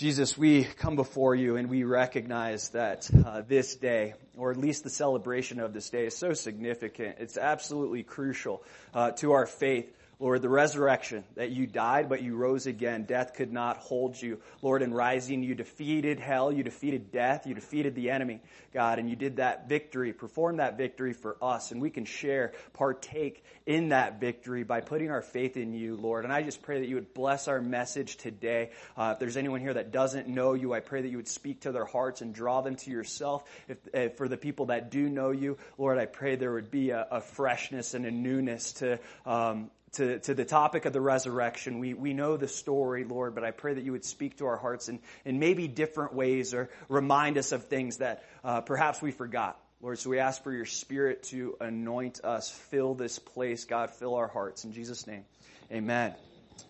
[0.00, 4.82] Jesus, we come before you and we recognize that uh, this day, or at least
[4.82, 7.16] the celebration of this day, is so significant.
[7.18, 8.62] It's absolutely crucial
[8.94, 9.94] uh, to our faith.
[10.20, 13.04] Lord, the resurrection, that you died, but you rose again.
[13.04, 14.38] Death could not hold you.
[14.60, 18.42] Lord, in rising, you defeated hell, you defeated death, you defeated the enemy,
[18.74, 22.52] God, and you did that victory, perform that victory for us, and we can share,
[22.74, 26.24] partake in that victory by putting our faith in you, Lord.
[26.24, 28.72] And I just pray that you would bless our message today.
[28.98, 31.62] Uh, if there's anyone here that doesn't know you, I pray that you would speak
[31.62, 33.44] to their hearts and draw them to yourself.
[33.68, 36.90] If, if for the people that do know you, Lord, I pray there would be
[36.90, 41.78] a, a freshness and a newness to um, to, to the topic of the resurrection.
[41.78, 44.56] We, we know the story, Lord, but I pray that you would speak to our
[44.56, 49.10] hearts in, in maybe different ways or remind us of things that uh, perhaps we
[49.10, 49.58] forgot.
[49.82, 53.64] Lord, so we ask for your spirit to anoint us, fill this place.
[53.64, 54.64] God, fill our hearts.
[54.64, 55.24] In Jesus' name,
[55.72, 56.14] amen.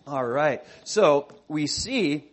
[0.07, 0.63] All right.
[0.85, 2.23] So we see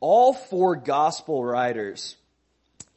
[0.00, 2.16] all four gospel writers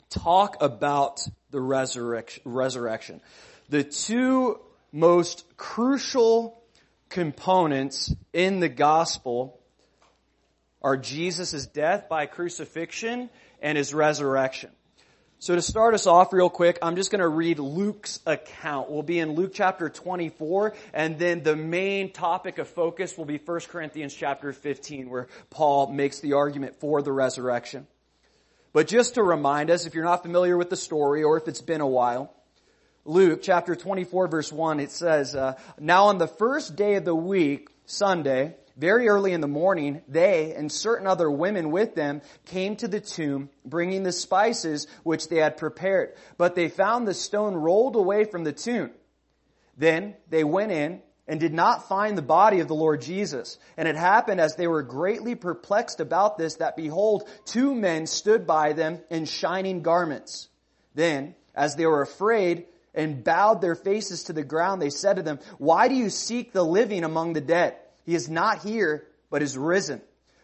[0.10, 3.22] talk about the resurrection.
[3.70, 4.60] The two
[4.92, 6.62] most crucial
[7.10, 9.60] components in the gospel
[10.82, 13.30] are Jesus' death by crucifixion
[13.62, 14.72] and his resurrection.
[15.40, 18.90] So to start us off real quick, I'm just going to read Luke's account.
[18.90, 23.38] We'll be in Luke chapter 24, and then the main topic of focus will be
[23.38, 27.86] 1 Corinthians chapter 15, where Paul makes the argument for the resurrection.
[28.74, 31.62] But just to remind us, if you're not familiar with the story, or if it's
[31.62, 32.34] been a while,
[33.08, 37.16] Luke chapter 24 verse 1, it says, uh, Now on the first day of the
[37.16, 42.76] week, Sunday, very early in the morning, they and certain other women with them came
[42.76, 46.16] to the tomb, bringing the spices which they had prepared.
[46.38, 48.92] But they found the stone rolled away from the tomb.
[49.78, 53.58] Then they went in and did not find the body of the Lord Jesus.
[53.78, 58.46] And it happened as they were greatly perplexed about this that behold, two men stood
[58.46, 60.50] by them in shining garments.
[60.94, 62.66] Then, as they were afraid,
[62.98, 66.52] and bowed their faces to the ground, they said to them, Why do you seek
[66.52, 67.78] the living among the dead?
[68.06, 70.02] He is not here, but is risen.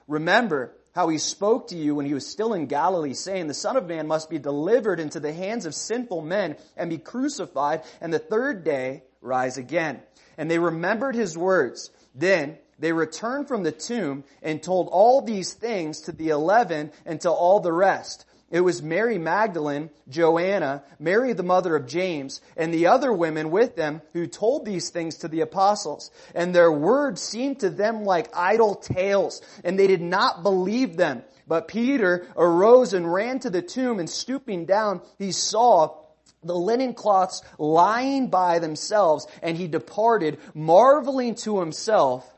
[0.08, 3.76] Remember how he spoke to you when he was still in Galilee, saying, The Son
[3.76, 8.14] of Man must be delivered into the hands of sinful men and be crucified, and
[8.14, 10.02] the third day rise again.
[10.38, 11.90] And they remembered his words.
[12.14, 17.20] Then they returned from the tomb and told all these things to the eleven and
[17.22, 18.26] to all the rest.
[18.54, 23.76] It was Mary Magdalene, Joanna, Mary the mother of James, and the other women with
[23.76, 26.12] them who told these things to the apostles.
[26.36, 31.24] And their words seemed to them like idle tales, and they did not believe them.
[31.48, 36.04] But Peter arose and ran to the tomb, and stooping down, he saw
[36.44, 42.32] the linen cloths lying by themselves, and he departed, marveling to himself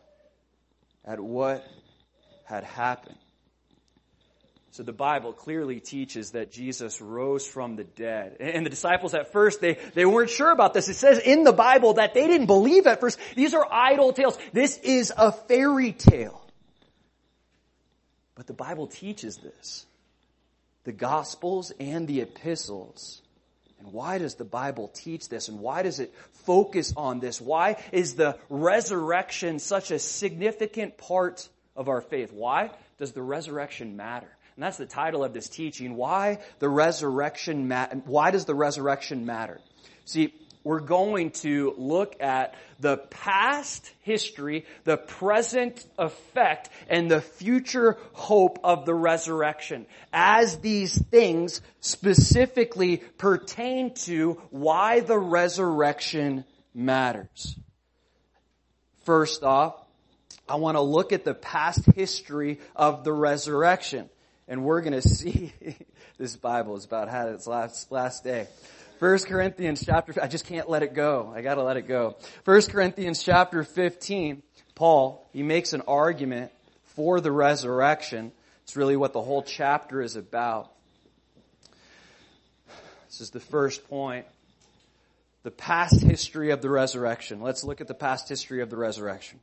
[1.03, 1.61] at what
[2.45, 3.17] had happened.
[4.75, 8.35] So the Bible clearly teaches that Jesus rose from the dead.
[8.41, 10.89] And the disciples at first, they, they weren't sure about this.
[10.89, 13.17] It says in the Bible that they didn't believe at first.
[13.37, 14.37] These are idle tales.
[14.51, 16.45] This is a fairy tale.
[18.35, 19.85] But the Bible teaches this.
[20.83, 23.21] The Gospels and the epistles.
[23.79, 25.47] And why does the Bible teach this?
[25.47, 27.39] And why does it focus on this?
[27.39, 31.47] Why is the resurrection such a significant part
[31.77, 32.33] of our faith?
[32.33, 34.34] Why does the resurrection matter?
[34.55, 35.95] And that's the title of this teaching.
[35.95, 39.59] Why the resurrection ma- why does the resurrection matter?
[40.05, 40.33] See,
[40.63, 48.59] we're going to look at the past history, the present effect, and the future hope
[48.63, 57.55] of the resurrection as these things specifically pertain to why the resurrection matters.
[59.03, 59.75] First off,
[60.49, 64.09] I want to look at the past history of the resurrection
[64.47, 65.53] and we're going to see
[66.17, 68.47] this Bible is about had its last last day.
[68.99, 71.33] First Corinthians chapter, I just can't let it go.
[71.35, 72.15] I gotta let it go.
[72.45, 74.41] First Corinthians chapter 15,
[74.73, 76.53] Paul, he makes an argument
[76.95, 78.31] for the resurrection.
[78.63, 80.71] It's really what the whole chapter is about.
[83.07, 84.25] This is the first point.
[85.43, 87.41] The past history of the resurrection.
[87.41, 89.39] Let's look at the past history of the resurrection.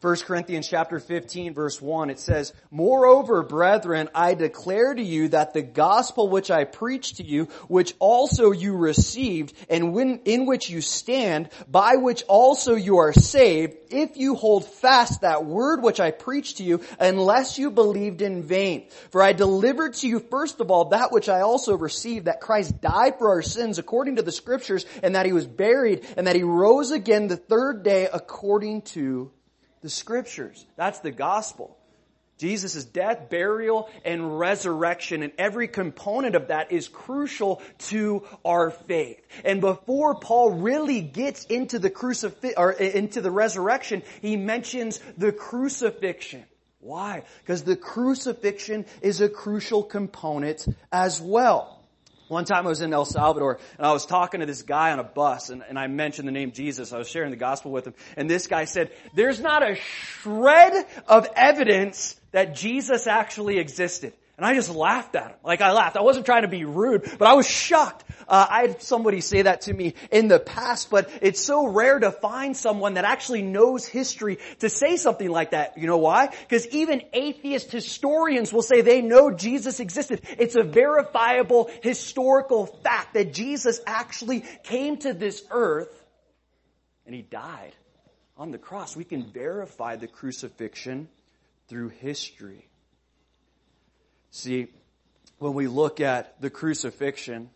[0.00, 5.54] 1 Corinthians chapter 15 verse 1, it says, Moreover, brethren, I declare to you that
[5.54, 10.82] the gospel which I preached to you, which also you received, and in which you
[10.82, 16.12] stand, by which also you are saved, if you hold fast that word which I
[16.12, 18.86] preached to you, unless you believed in vain.
[19.10, 22.80] For I delivered to you first of all that which I also received, that Christ
[22.80, 26.36] died for our sins according to the scriptures, and that he was buried, and that
[26.36, 29.32] he rose again the third day according to
[29.82, 30.66] the scriptures.
[30.76, 31.76] That's the gospel.
[32.38, 39.20] Jesus' death, burial, and resurrection, and every component of that is crucial to our faith.
[39.44, 45.32] And before Paul really gets into the crucifix, or into the resurrection, he mentions the
[45.32, 46.44] crucifixion.
[46.80, 47.24] Why?
[47.40, 51.77] Because the crucifixion is a crucial component as well.
[52.28, 54.98] One time I was in El Salvador and I was talking to this guy on
[54.98, 56.92] a bus and, and, I mentioned the name Jesus.
[56.92, 60.86] I was sharing the gospel with him and this guy said, there's not a shred
[61.06, 64.12] of evidence that Jesus actually existed.
[64.38, 65.36] And I just laughed at him.
[65.42, 65.96] Like I laughed.
[65.96, 68.04] I wasn't trying to be rude, but I was shocked.
[68.28, 71.98] Uh, I had somebody say that to me in the past, but it's so rare
[71.98, 75.76] to find someone that actually knows history to say something like that.
[75.76, 76.28] You know why?
[76.28, 80.20] Because even atheist historians will say they know Jesus existed.
[80.38, 85.90] It's a verifiable historical fact that Jesus actually came to this earth
[87.06, 87.74] and he died
[88.36, 88.94] on the cross.
[88.94, 91.08] We can verify the crucifixion
[91.66, 92.67] through history.
[94.30, 94.68] See,
[95.38, 97.50] when we look at the crucifixion,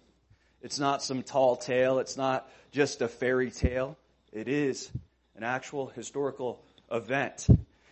[0.63, 1.99] it's not some tall tale.
[1.99, 3.99] It's not just a fairy tale.
[4.33, 4.91] It is
[5.37, 7.47] an actual historical event.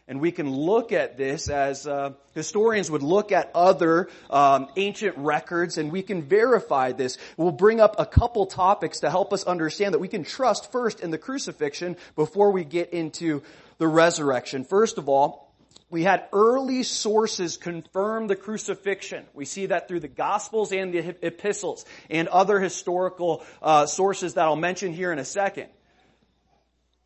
[0.08, 5.16] And we can look at this as uh, historians would look at other um, ancient
[5.18, 7.16] records, and we can verify this.
[7.36, 11.00] We'll bring up a couple topics to help us understand that we can trust first
[11.00, 13.42] in the crucifixion before we get into
[13.78, 14.64] the resurrection.
[14.64, 15.49] First of all,
[15.90, 19.24] we had early sources confirm the crucifixion.
[19.34, 24.44] We see that through the Gospels and the epistles and other historical uh, sources that
[24.44, 25.66] I'll mention here in a second.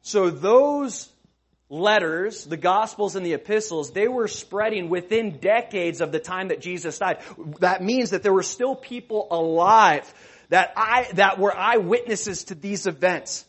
[0.03, 1.09] So those
[1.71, 6.61] letters, the Gospels and the epistles, they were spreading within decades of the time that
[6.61, 7.21] Jesus died.
[7.61, 10.13] That means that there were still people alive
[10.51, 13.47] that I, that were eyewitnesses to these events.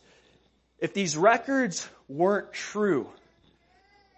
[0.78, 3.08] If these records weren't true,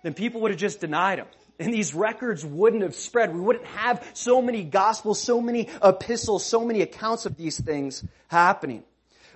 [0.08, 1.26] then people would have just denied him.
[1.58, 3.34] And these records wouldn't have spread.
[3.34, 8.02] We wouldn't have so many gospels, so many epistles, so many accounts of these things
[8.28, 8.84] happening.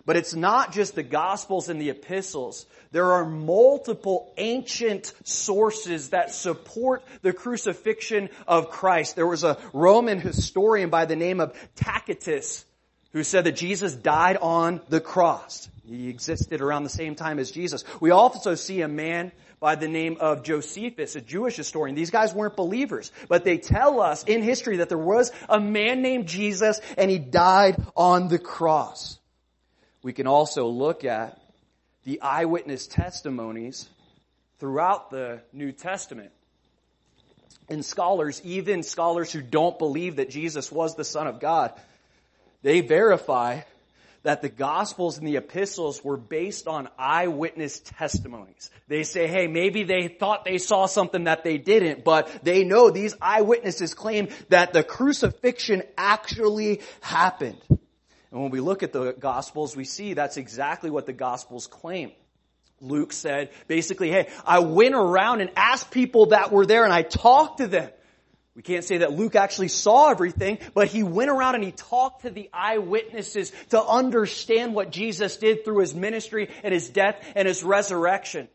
[0.07, 2.65] But it's not just the gospels and the epistles.
[2.91, 9.15] There are multiple ancient sources that support the crucifixion of Christ.
[9.15, 12.65] There was a Roman historian by the name of Tacitus
[13.13, 15.69] who said that Jesus died on the cross.
[15.87, 17.85] He existed around the same time as Jesus.
[18.01, 21.95] We also see a man by the name of Josephus, a Jewish historian.
[21.95, 26.03] These guys weren't believers, but they tell us in history that there was a man
[26.03, 29.19] named Jesus and he died on the cross.
[30.03, 31.39] We can also look at
[32.05, 33.89] the eyewitness testimonies
[34.59, 36.33] throughout the New Testament.
[37.69, 41.73] And scholars, even scholars who don't believe that Jesus was the Son of God,
[42.63, 43.61] they verify
[44.23, 48.71] that the Gospels and the epistles were based on eyewitness testimonies.
[48.87, 52.91] They say, hey, maybe they thought they saw something that they didn't, but they know
[52.91, 57.61] these eyewitnesses claim that the crucifixion actually happened.
[57.69, 62.13] And when we look at the Gospels, we see that's exactly what the Gospels claim.
[62.81, 67.03] Luke said, basically, hey, I went around and asked people that were there and I
[67.03, 67.91] talked to them.
[68.55, 72.23] We can't say that Luke actually saw everything, but he went around and he talked
[72.23, 77.49] to the eyewitnesses to understand what Jesus did through his ministry and his death and
[77.49, 78.49] his resurrection.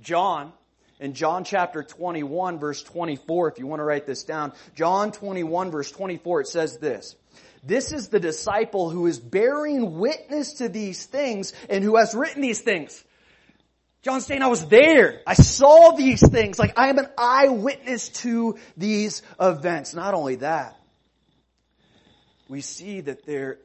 [0.00, 0.52] John,
[0.98, 5.70] in John chapter 21 verse 24, if you want to write this down, John 21
[5.70, 7.14] verse 24, it says this.
[7.62, 12.42] This is the disciple who is bearing witness to these things and who has written
[12.42, 13.02] these things.
[14.04, 15.22] John's saying I was there.
[15.26, 16.58] I saw these things.
[16.58, 19.94] Like I am an eyewitness to these events.
[19.94, 20.78] Not only that,
[22.46, 23.58] we see that there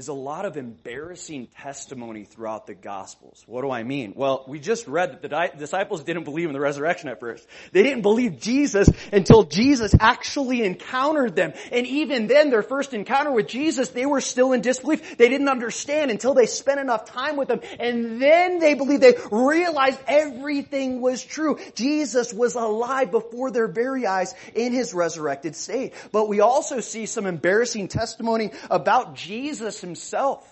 [0.00, 3.44] is a lot of embarrassing testimony throughout the Gospels.
[3.46, 4.14] What do I mean?
[4.16, 7.46] Well, we just read that the disciples didn't believe in the resurrection at first.
[7.72, 11.52] They didn't believe Jesus until Jesus actually encountered them.
[11.70, 15.18] And even then, their first encounter with Jesus, they were still in disbelief.
[15.18, 17.60] They didn't understand until they spent enough time with him.
[17.78, 21.58] And then they believed, they realized everything was true.
[21.74, 25.92] Jesus was alive before their very eyes in his resurrected state.
[26.10, 30.46] But we also see some embarrassing testimony about Jesus himself.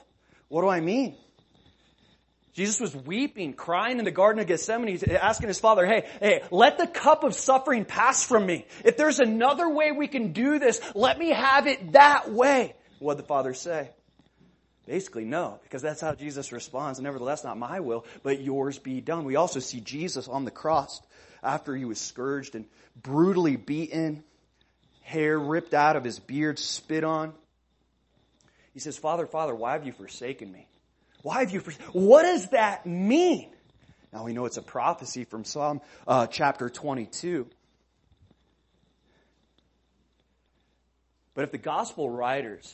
[0.48, 1.16] What do I mean?
[2.54, 6.76] Jesus was weeping, crying in the Garden of Gethsemane, asking his father, hey, hey, let
[6.76, 8.66] the cup of suffering pass from me.
[8.84, 12.74] If there's another way we can do this, let me have it that way.
[12.98, 13.90] What did the father say?
[14.86, 16.98] Basically, no, because that's how Jesus responds.
[16.98, 19.24] Nevertheless, not my will, but yours be done.
[19.24, 21.00] We also see Jesus on the cross
[21.44, 22.64] after he was scourged and
[23.00, 24.24] brutally beaten,
[25.02, 27.34] hair ripped out of his beard, spit on.
[28.78, 30.68] He says, Father, Father, why have you forsaken me?
[31.22, 33.50] Why have you forsaken What does that mean?
[34.12, 37.48] Now we know it's a prophecy from Psalm uh, chapter 22.
[41.34, 42.72] But if the gospel writers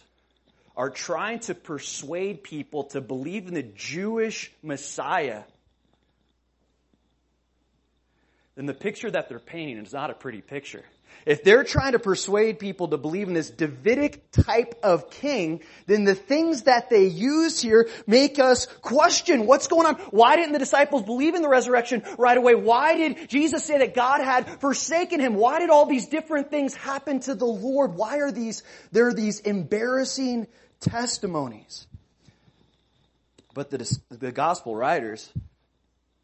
[0.76, 5.44] are trying to persuade people to believe in the Jewish Messiah,
[8.56, 10.84] then the picture that they're painting is not a pretty picture.
[11.26, 16.04] If they're trying to persuade people to believe in this Davidic type of king, then
[16.04, 19.94] the things that they use here make us question what's going on.
[20.10, 22.54] Why didn't the disciples believe in the resurrection right away?
[22.54, 25.34] Why did Jesus say that God had forsaken him?
[25.34, 27.94] Why did all these different things happen to the Lord?
[27.94, 28.62] Why are these,
[28.92, 30.46] there are these embarrassing
[30.80, 31.86] testimonies?
[33.54, 35.32] But the, the gospel writers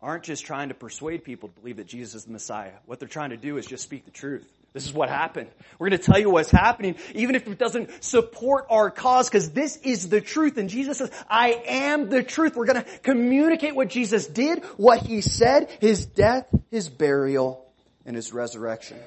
[0.02, 2.72] aren't just trying to persuade people to believe that Jesus is the Messiah.
[2.86, 4.48] What they're trying to do is just speak the truth.
[4.72, 5.48] This is what happened.
[5.78, 9.50] We're going to tell you what's happening, even if it doesn't support our cause, because
[9.50, 10.58] this is the truth.
[10.58, 12.54] And Jesus says, I am the truth.
[12.54, 17.66] We're going to communicate what Jesus did, what he said, his death, his burial,
[18.06, 18.98] and his resurrection.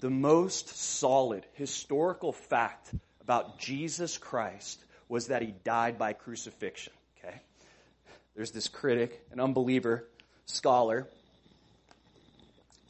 [0.00, 4.78] The most solid historical fact about Jesus Christ
[5.08, 6.92] was that he died by crucifixion.
[7.18, 7.40] Okay?
[8.36, 10.06] There's this critic, an unbeliever,
[10.44, 11.08] scholar,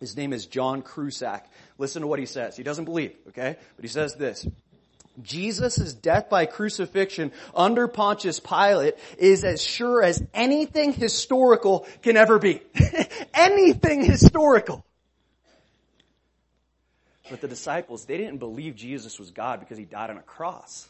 [0.01, 1.41] his name is John Crossan.
[1.79, 2.57] Listen to what he says.
[2.57, 3.57] He doesn't believe, okay?
[3.77, 4.47] But he says this.
[5.23, 12.39] Jesus' death by crucifixion under Pontius Pilate is as sure as anything historical can ever
[12.39, 12.61] be.
[13.35, 14.85] anything historical.
[17.31, 20.89] But the disciples, they didn't believe Jesus was God because he died on a cross.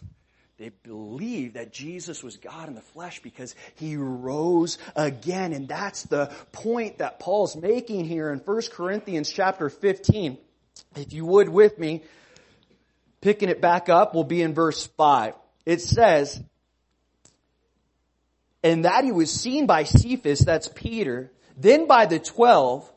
[0.59, 5.53] They believed that Jesus was God in the flesh because he rose again.
[5.53, 10.39] And that's the point that Paul's making here in 1 Corinthians chapter 15.
[10.97, 12.05] If you would with me,
[13.21, 15.35] picking it back up, we'll be in verse 5.
[15.67, 16.43] It says,
[18.63, 22.91] and that he was seen by Cephas, that's Peter, then by the twelve.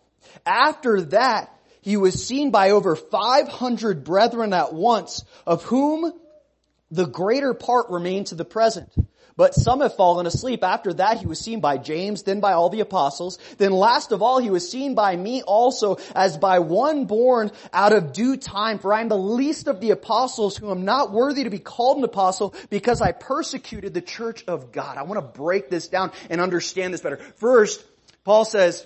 [0.45, 6.13] After that, he was seen by over 500 brethren at once, of whom
[6.91, 8.89] the greater part remain to the present.
[9.39, 10.65] But some have fallen asleep.
[10.65, 13.39] After that, he was seen by James, then by all the apostles.
[13.57, 17.93] Then last of all, he was seen by me also as by one born out
[17.93, 18.79] of due time.
[18.79, 21.99] For I am the least of the apostles who am not worthy to be called
[21.99, 24.97] an apostle because I persecuted the church of God.
[24.97, 27.15] I want to break this down and understand this better.
[27.37, 27.81] First,
[28.25, 28.85] Paul says,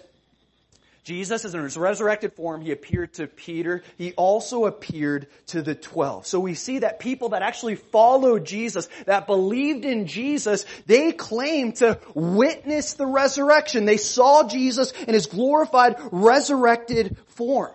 [1.04, 2.62] Jesus is in his resurrected form.
[2.62, 3.84] He appeared to Peter.
[3.98, 6.26] He also appeared to the twelve.
[6.26, 11.74] So we see that people that actually followed Jesus, that believed in Jesus, they claim
[11.74, 13.84] to witness the resurrection.
[13.84, 17.74] They saw Jesus in his glorified resurrected form.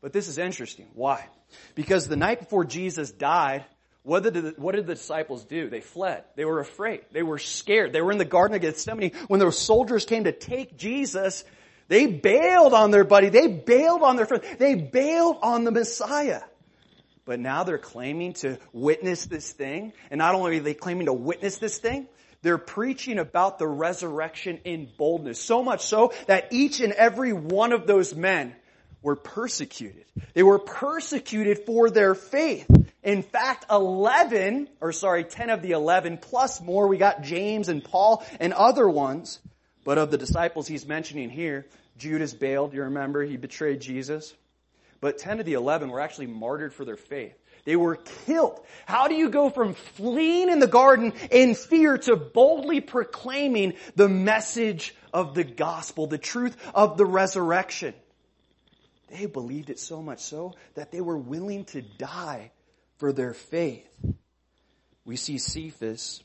[0.00, 0.86] But this is interesting.
[0.94, 1.26] Why?
[1.74, 3.64] Because the night before Jesus died,
[4.02, 5.70] what did, the, what did the disciples do?
[5.70, 6.24] They fled.
[6.36, 7.06] They were afraid.
[7.10, 7.92] They were scared.
[7.92, 11.42] They were in the Garden of Gethsemane when the soldiers came to take Jesus
[11.88, 13.28] they bailed on their buddy.
[13.28, 14.42] They bailed on their friend.
[14.58, 16.42] They bailed on the Messiah.
[17.24, 19.92] But now they're claiming to witness this thing.
[20.10, 22.06] And not only are they claiming to witness this thing,
[22.42, 25.40] they're preaching about the resurrection in boldness.
[25.40, 28.54] So much so that each and every one of those men
[29.00, 30.04] were persecuted.
[30.34, 32.66] They were persecuted for their faith.
[33.02, 37.84] In fact, 11, or sorry, 10 of the 11 plus more, we got James and
[37.84, 39.40] Paul and other ones,
[39.84, 41.66] but of the disciples he's mentioning here,
[41.98, 44.34] Judas bailed, you remember, he betrayed Jesus.
[45.00, 47.34] But 10 of the 11 were actually martyred for their faith.
[47.64, 48.60] They were killed.
[48.86, 54.08] How do you go from fleeing in the garden in fear to boldly proclaiming the
[54.08, 57.94] message of the gospel, the truth of the resurrection?
[59.10, 62.50] They believed it so much so that they were willing to die
[62.98, 63.88] for their faith.
[65.04, 66.22] We see Cephas.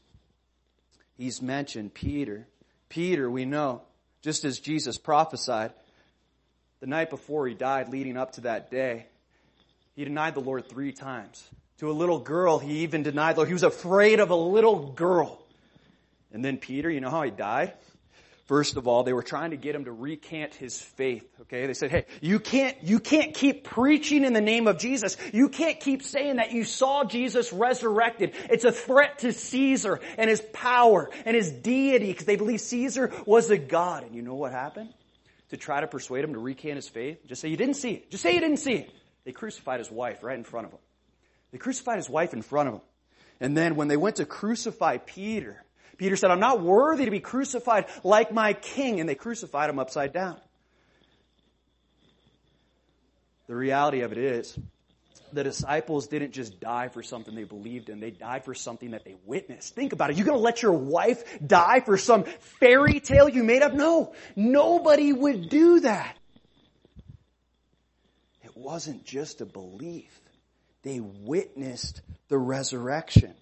[1.18, 2.48] He's mentioned Peter.
[2.90, 3.84] Peter, we know,
[4.22, 5.72] just as Jesus prophesied,
[6.80, 9.06] the night before he died, leading up to that day,
[9.96, 11.48] he denied the Lord three times.
[11.80, 13.48] To a little girl, he even denied the Lord.
[13.48, 15.42] He was afraid of a little girl.
[16.34, 17.74] And then Peter, you know how he died?
[18.50, 21.24] First of all, they were trying to get him to recant his faith.
[21.42, 21.68] Okay.
[21.68, 25.18] They said, hey, you can't, you can't keep preaching in the name of Jesus.
[25.32, 28.34] You can't keep saying that you saw Jesus resurrected.
[28.50, 33.14] It's a threat to Caesar and his power and his deity because they believe Caesar
[33.28, 34.02] was a God.
[34.02, 34.96] And you know what happened?
[35.50, 38.10] To try to persuade him to recant his faith, just say you didn't see it.
[38.10, 38.90] Just say you didn't see it.
[39.26, 40.80] They crucified his wife right in front of him.
[41.52, 42.82] They crucified his wife in front of him.
[43.40, 45.64] And then when they went to crucify Peter,
[46.00, 49.02] Peter said, I'm not worthy to be crucified like my king.
[49.02, 50.38] And they crucified him upside down.
[53.48, 54.58] The reality of it is,
[55.34, 59.04] the disciples didn't just die for something they believed in, they died for something that
[59.04, 59.76] they witnessed.
[59.76, 60.16] Think about it.
[60.16, 62.24] You're gonna let your wife die for some
[62.60, 63.74] fairy tale you made up?
[63.74, 64.14] No.
[64.38, 66.16] Nobody would do that.
[68.44, 70.18] It wasn't just a belief.
[70.84, 73.34] They witnessed the resurrection.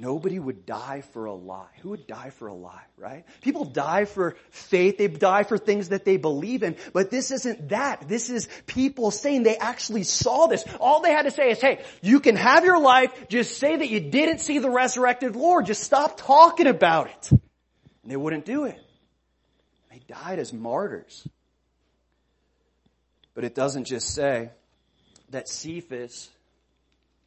[0.00, 1.66] Nobody would die for a lie.
[1.82, 3.24] Who would die for a lie, right?
[3.40, 4.96] People die for faith.
[4.96, 6.76] They die for things that they believe in.
[6.92, 8.06] But this isn't that.
[8.06, 10.64] This is people saying they actually saw this.
[10.78, 13.10] All they had to say is, hey, you can have your life.
[13.28, 15.66] Just say that you didn't see the resurrected Lord.
[15.66, 17.32] Just stop talking about it.
[17.32, 18.78] And they wouldn't do it.
[19.90, 21.26] They died as martyrs.
[23.34, 24.50] But it doesn't just say
[25.30, 26.30] that Cephas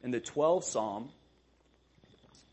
[0.02, 1.10] in the 12th Psalm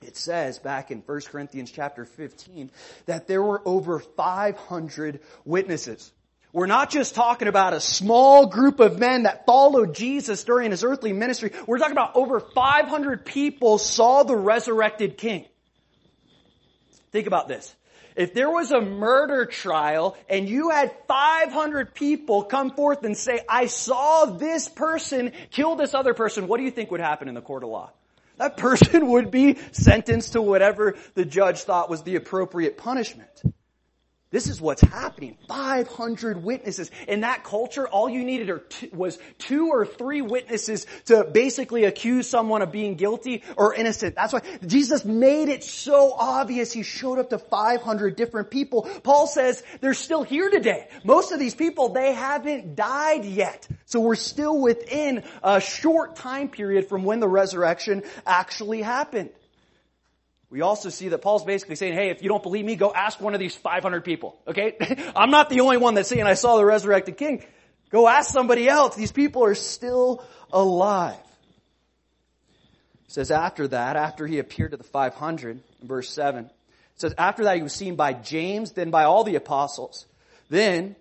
[0.02, 2.72] it says back in 1 Corinthians chapter 15
[3.06, 6.12] that there were over 500 witnesses.
[6.52, 10.84] We're not just talking about a small group of men that followed Jesus during his
[10.84, 11.52] earthly ministry.
[11.68, 15.46] We're talking about over 500 people saw the resurrected king.
[17.12, 17.76] Think about this.
[18.16, 23.42] If there was a murder trial and you had 500 people come forth and say,
[23.48, 27.36] I saw this person kill this other person, what do you think would happen in
[27.36, 27.92] the court of law?
[28.40, 33.44] That person would be sentenced to whatever the judge thought was the appropriate punishment.
[34.32, 35.38] This is what's happening.
[35.48, 36.92] 500 witnesses.
[37.08, 38.52] In that culture, all you needed
[38.94, 44.14] was two or three witnesses to basically accuse someone of being guilty or innocent.
[44.14, 46.72] That's why Jesus made it so obvious.
[46.72, 48.84] He showed up to 500 different people.
[49.02, 50.88] Paul says they're still here today.
[51.04, 53.68] Most of these people, they haven't died yet.
[53.86, 59.32] So we're still within a short time period from when the resurrection actually happened.
[60.50, 63.22] We also see that Paul's basically saying, hey, if you don't believe me, go ask
[63.22, 64.76] one of these 500 people, okay?
[65.16, 67.44] I'm not the only one that's saying I saw the resurrected king.
[67.92, 68.96] Go ask somebody else.
[68.96, 71.18] These people are still alive.
[73.08, 76.52] It says after that, after he appeared to the 500, verse 7, it
[76.96, 80.06] says after that he was seen by James, then by all the apostles.
[80.50, 80.96] Then,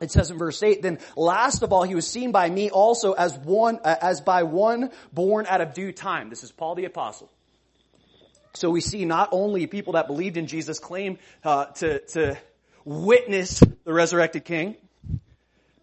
[0.00, 3.12] it says in verse 8, then last of all he was seen by me also
[3.12, 6.30] as one, as by one born out of due time.
[6.30, 7.30] This is Paul the apostle.
[8.56, 12.38] So we see not only people that believed in Jesus claim uh, to, to
[12.84, 14.76] witness the resurrected king,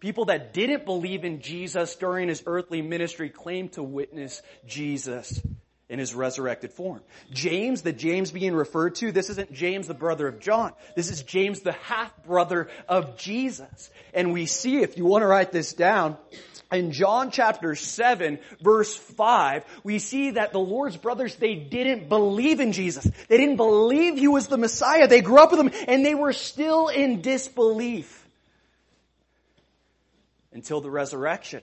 [0.00, 5.40] people that didn't believe in Jesus during his earthly ministry claim to witness Jesus
[5.88, 7.00] in his resurrected form.
[7.30, 10.72] James, the James being referred to, this isn't James the brother of John.
[10.96, 13.90] This is James the half brother of Jesus.
[14.12, 16.16] And we see, if you want to write this down,
[16.74, 22.60] in John chapter 7 verse 5, we see that the Lord's brothers, they didn't believe
[22.60, 23.04] in Jesus.
[23.28, 25.08] They didn't believe He was the Messiah.
[25.08, 28.26] They grew up with Him and they were still in disbelief.
[30.52, 31.62] Until the resurrection.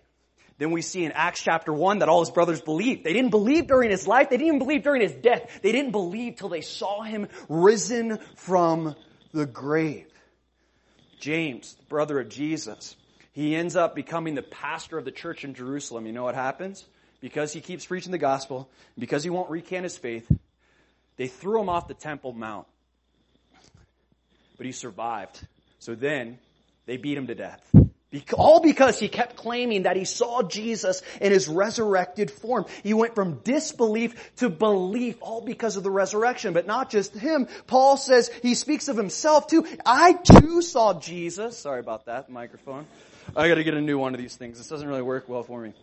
[0.62, 3.04] Then we see in Acts chapter 1 that all his brothers believed.
[3.04, 4.30] They didn't believe during his life.
[4.30, 5.60] They didn't even believe during his death.
[5.63, 8.95] They didn't believe till they saw him risen from
[9.32, 10.06] the grave.
[11.19, 12.95] James, the brother of Jesus,
[13.33, 16.05] he ends up becoming the pastor of the church in Jerusalem.
[16.05, 16.85] You know what happens?
[17.21, 20.29] Because he keeps preaching the gospel, because he won't recant his faith,
[21.17, 22.67] they threw him off the Temple Mount.
[24.57, 25.39] But he survived.
[25.79, 26.39] So then,
[26.85, 27.61] they beat him to death.
[28.33, 32.65] All because he kept claiming that he saw Jesus in his resurrected form.
[32.83, 36.51] He went from disbelief to belief, all because of the resurrection.
[36.51, 37.47] But not just him.
[37.67, 39.65] Paul says, he speaks of himself too.
[39.85, 41.57] I too saw Jesus.
[41.57, 42.85] Sorry about that, microphone.
[43.36, 44.57] I gotta get a new one of these things.
[44.57, 45.73] This doesn't really work well for me.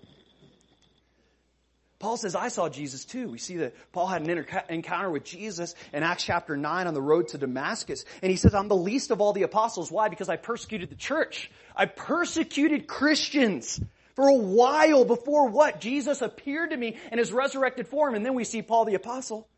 [1.98, 3.28] Paul says, I saw Jesus too.
[3.28, 7.02] We see that Paul had an encounter with Jesus in Acts chapter 9 on the
[7.02, 8.04] road to Damascus.
[8.22, 9.90] And he says, I'm the least of all the apostles.
[9.90, 10.08] Why?
[10.08, 11.50] Because I persecuted the church.
[11.74, 13.80] I persecuted Christians
[14.14, 15.80] for a while before what?
[15.80, 18.14] Jesus appeared to me in his resurrected form.
[18.14, 19.48] And then we see Paul the apostle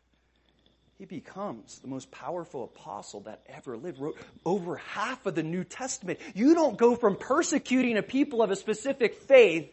[1.01, 5.63] he becomes the most powerful apostle that ever lived, wrote over half of the New
[5.63, 6.19] Testament.
[6.35, 9.71] You don't go from persecuting a people of a specific faith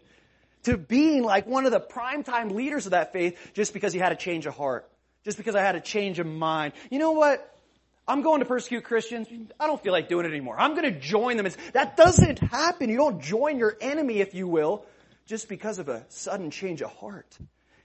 [0.63, 4.11] to being like one of the primetime leaders of that faith just because he had
[4.11, 4.89] a change of heart.
[5.23, 6.73] Just because I had a change of mind.
[6.91, 7.55] You know what?
[8.07, 9.29] I'm going to persecute Christians.
[9.61, 10.59] I don't feel like doing it anymore.
[10.59, 11.47] I'm going to join them.
[11.75, 12.89] That doesn't happen.
[12.89, 14.87] You don't join your enemy, if you will,
[15.27, 17.37] just because of a sudden change of heart.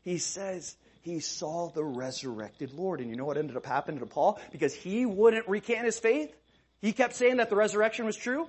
[0.01, 3.01] He says, he saw the resurrected Lord.
[3.01, 4.39] And you know what ended up happening to Paul?
[4.51, 6.33] Because he wouldn't recant his faith.
[6.81, 8.47] He kept saying that the resurrection was true.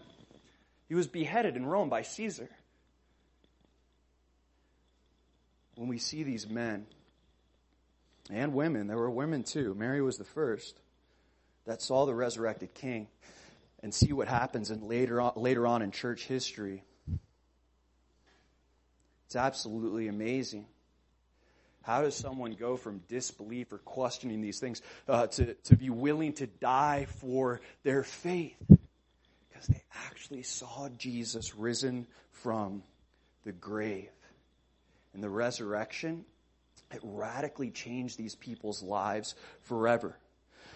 [0.88, 2.48] He was beheaded in Rome by Caesar.
[5.74, 6.86] When we see these men
[8.30, 9.74] and women, there were women too.
[9.74, 10.78] Mary was the first
[11.66, 13.08] that saw the resurrected king
[13.82, 16.84] and see what happens in later on, later on in church history
[19.26, 20.66] It's absolutely amazing.
[21.84, 26.32] How does someone go from disbelief or questioning these things uh, to, to be willing
[26.34, 28.56] to die for their faith?
[28.68, 32.82] Because they actually saw Jesus risen from
[33.44, 34.08] the grave.
[35.12, 36.24] And the resurrection,
[36.90, 40.16] it radically changed these people's lives forever.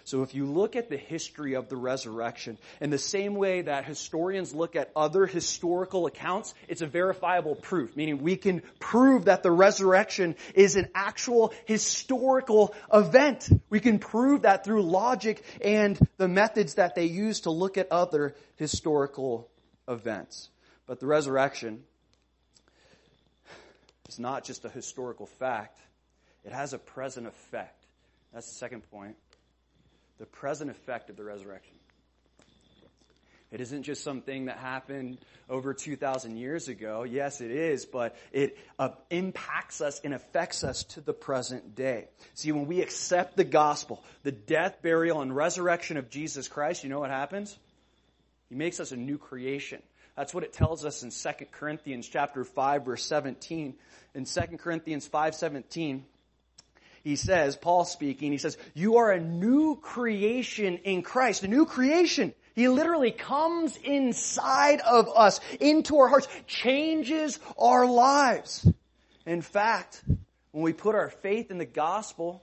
[0.08, 3.84] So if you look at the history of the resurrection, in the same way that
[3.84, 9.42] historians look at other historical accounts, it's a verifiable proof, meaning we can prove that
[9.42, 13.50] the resurrection is an actual historical event.
[13.68, 17.92] We can prove that through logic and the methods that they use to look at
[17.92, 19.50] other historical
[19.86, 20.48] events.
[20.86, 21.82] But the resurrection
[24.08, 25.78] is not just a historical fact,
[26.46, 27.84] it has a present effect.
[28.32, 29.14] That's the second point
[30.18, 31.74] the present effect of the resurrection.
[33.50, 37.04] It isn't just something that happened over 2,000 years ago.
[37.04, 42.09] Yes, it is, but it uh, impacts us and affects us to the present day.
[42.35, 46.90] See, when we accept the gospel, the death, burial, and resurrection of Jesus Christ, you
[46.90, 47.59] know what happens?
[48.50, 49.83] He makes us a new creation.
[50.14, 53.76] That's what it tells us in 2 Corinthians chapter 5 verse 17.
[54.14, 56.04] In 2 Corinthians 5, 17,
[57.08, 61.64] he says, Paul speaking, he says, you are a new creation in Christ, a new
[61.64, 62.34] creation.
[62.54, 68.70] He literally comes inside of us, into our hearts, changes our lives.
[69.24, 70.04] In fact,
[70.52, 72.42] when we put our faith in the gospel,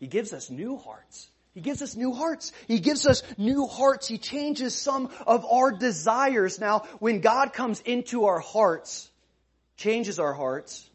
[0.00, 1.28] He gives us new hearts.
[1.52, 2.52] He gives us new hearts.
[2.68, 4.08] He gives us new hearts.
[4.08, 6.58] He changes some of our desires.
[6.58, 9.10] Now, when God comes into our hearts,
[9.76, 10.88] changes our hearts,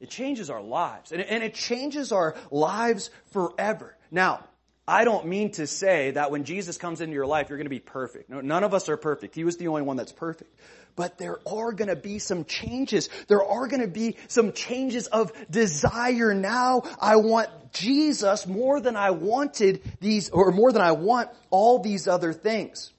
[0.00, 1.12] it changes our lives.
[1.12, 3.96] And, it changes our lives forever.
[4.10, 4.44] Now,
[4.88, 7.70] I don't mean to say that when Jesus comes into your life, you're going to
[7.70, 8.30] be perfect.
[8.30, 9.34] No, none of us are perfect.
[9.34, 10.52] He was the only one that's perfect.
[10.96, 13.08] But there are going to be some changes.
[13.28, 16.34] There are going to be some changes of desire.
[16.34, 21.78] Now I want Jesus more than I wanted these, or more than I want all
[21.78, 22.92] these other things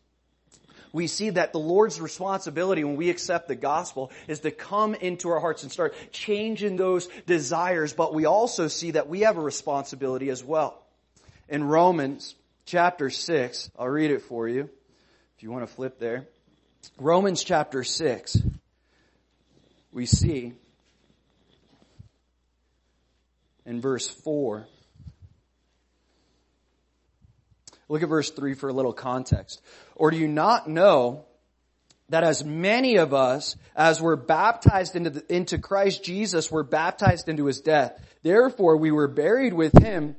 [0.94, 5.30] we see that the Lord's responsibility when we accept the gospel is to come into
[5.30, 9.42] our hearts and start changing those desires, but we also see that we have a
[9.42, 10.82] responsibility as well.
[11.48, 14.70] In Romans chapter 6, I'll read it for you
[15.38, 16.28] if you want to flip there.
[16.98, 18.38] Romans chapter 6,
[19.92, 20.54] we see
[23.66, 24.68] in verse 4,
[27.92, 29.62] Look at verse 3 for a little context.
[29.98, 31.26] Or do you not know
[32.08, 37.28] that as many of us as were baptized into, the, into Christ Jesus were baptized
[37.28, 38.02] into his death?
[38.24, 40.16] Therefore we were buried with him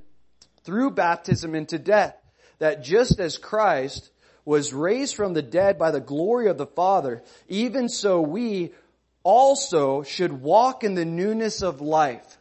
[0.64, 2.14] through baptism into death,
[2.58, 4.10] that just as Christ
[4.44, 8.74] was raised from the dead by the glory of the Father, even so we
[9.22, 12.36] also should walk in the newness of life.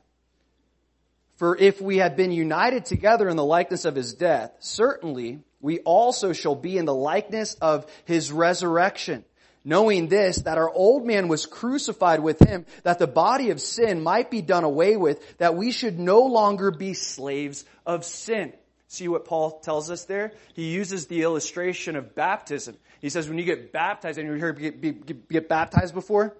[1.41, 5.79] For if we have been united together in the likeness of his death, certainly we
[5.79, 9.25] also shall be in the likeness of his resurrection.
[9.65, 14.03] Knowing this, that our old man was crucified with him, that the body of sin
[14.03, 18.53] might be done away with, that we should no longer be slaves of sin.
[18.87, 20.33] See what Paul tells us there?
[20.53, 22.77] He uses the illustration of baptism.
[22.99, 26.37] He says when you get baptized, and you heard get, get, get baptized before?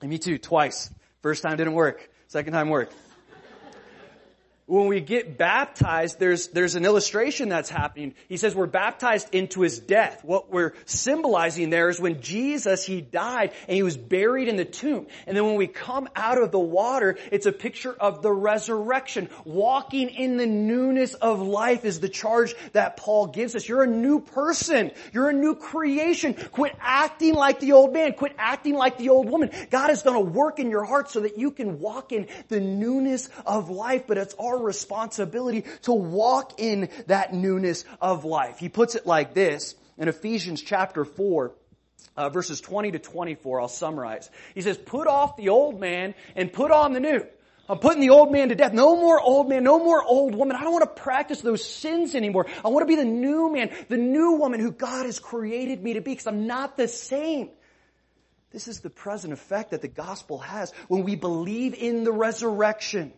[0.00, 0.94] And me too, twice.
[1.22, 2.08] First time didn't work.
[2.28, 2.94] Second time worked
[4.68, 8.12] when we get baptized, there's, there's an illustration that's happening.
[8.28, 10.22] He says we're baptized into his death.
[10.22, 14.66] What we're symbolizing there is when Jesus, he died and he was buried in the
[14.66, 15.06] tomb.
[15.26, 19.30] And then when we come out of the water, it's a picture of the resurrection.
[19.46, 23.66] Walking in the newness of life is the charge that Paul gives us.
[23.66, 24.90] You're a new person.
[25.14, 26.34] You're a new creation.
[26.34, 28.12] Quit acting like the old man.
[28.12, 29.50] Quit acting like the old woman.
[29.70, 32.60] God has done a work in your heart so that you can walk in the
[32.60, 38.58] newness of life, but it's responsibility to walk in that newness of life.
[38.58, 41.54] He puts it like this in Ephesians chapter 4.
[42.16, 44.28] Uh, verses 20 to 24, I'll summarize.
[44.52, 47.24] He says, put off the old man and put on the new.
[47.68, 48.72] I'm putting the old man to death.
[48.72, 50.56] No more old man, no more old woman.
[50.56, 52.46] I don't want to practice those sins anymore.
[52.64, 55.94] I want to be the new man, the new woman who God has created me
[55.94, 57.50] to be because I'm not the same.
[58.50, 63.12] This is the present effect that the gospel has when we believe in the resurrection.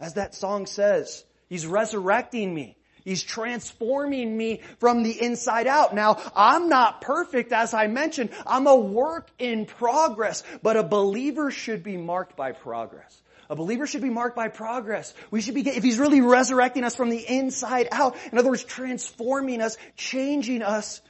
[0.00, 2.76] As that song says, He's resurrecting me.
[3.04, 5.94] He's transforming me from the inside out.
[5.94, 8.30] Now, I'm not perfect, as I mentioned.
[8.46, 13.22] I'm a work in progress, but a believer should be marked by progress.
[13.48, 15.14] A believer should be marked by progress.
[15.30, 18.64] We should be, if he's really resurrecting us from the inside out, in other words,
[18.64, 21.00] transforming us, changing us,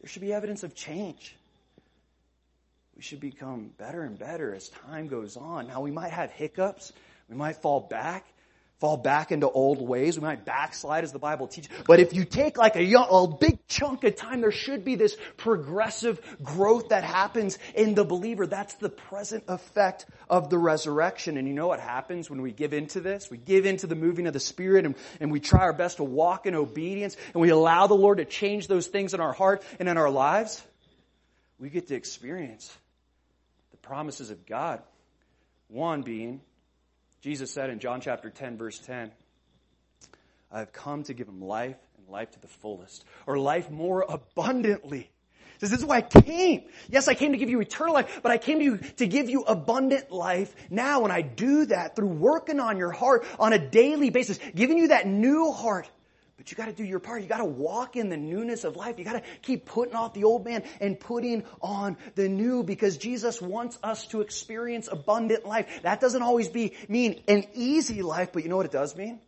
[0.00, 1.36] there should be evidence of change.
[2.96, 5.68] we should become better and better as time goes on.
[5.68, 6.92] Now we might have hiccups.
[7.28, 8.26] We might fall back
[8.80, 10.18] fall back into old ways.
[10.18, 11.70] We might backslide as the Bible teaches.
[11.86, 14.96] But if you take like a, young, a big chunk of time, there should be
[14.96, 18.46] this progressive growth that happens in the believer.
[18.46, 21.36] That's the present effect of the resurrection.
[21.36, 23.30] And you know what happens when we give into this?
[23.30, 26.04] We give into the moving of the Spirit and, and we try our best to
[26.04, 29.62] walk in obedience and we allow the Lord to change those things in our heart
[29.78, 30.62] and in our lives.
[31.58, 32.76] We get to experience
[33.70, 34.82] the promises of God.
[35.68, 36.40] One being
[37.24, 39.10] Jesus said in John chapter 10 verse 10,
[40.52, 44.04] I have come to give him life and life to the fullest, or life more
[44.06, 44.98] abundantly.
[45.54, 46.64] He says, this is why I came.
[46.90, 49.30] Yes, I came to give you eternal life, but I came to you to give
[49.30, 51.04] you abundant life now.
[51.04, 54.88] And I do that through working on your heart on a daily basis, giving you
[54.88, 55.88] that new heart
[56.36, 57.22] but you gotta do your part.
[57.22, 58.98] You gotta walk in the newness of life.
[58.98, 63.40] You gotta keep putting off the old man and putting on the new because Jesus
[63.40, 65.82] wants us to experience abundant life.
[65.82, 69.20] That doesn't always be, mean an easy life, but you know what it does mean?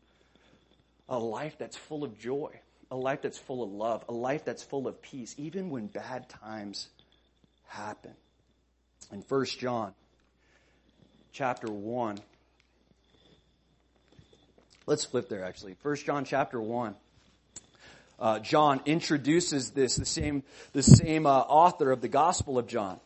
[1.09, 2.61] A life that's full of joy.
[2.90, 4.05] A life that's full of love.
[4.09, 6.88] A life that's full of peace, even when bad times
[7.66, 8.12] happen.
[9.12, 9.95] In 1 John
[11.33, 12.19] chapter 1,
[14.87, 15.75] Let's flip there actually.
[15.75, 16.94] First John chapter 1.
[18.18, 22.99] Uh, John introduces this, the same, the same uh, author of the Gospel of John.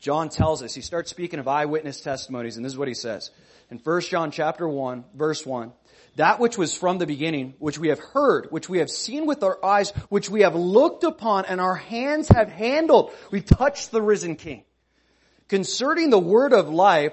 [0.00, 3.30] John tells us, he starts speaking of eyewitness testimonies, and this is what he says.
[3.70, 5.72] In 1 John chapter 1, verse 1,
[6.16, 9.42] that which was from the beginning, which we have heard, which we have seen with
[9.42, 13.12] our eyes, which we have looked upon, and our hands have handled.
[13.32, 14.62] We touched the risen King.
[15.48, 17.12] Concerning the word of life,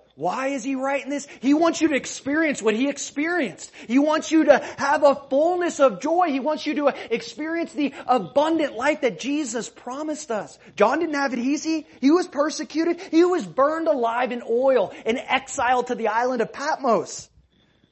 [0.15, 1.27] Why is he writing this?
[1.39, 3.71] He wants you to experience what he experienced.
[3.87, 6.27] He wants you to have a fullness of joy.
[6.27, 10.59] He wants you to experience the abundant life that Jesus promised us.
[10.75, 11.87] John didn't have it easy.
[12.01, 12.99] He was persecuted.
[12.99, 17.29] He was burned alive in oil and exiled to the island of Patmos.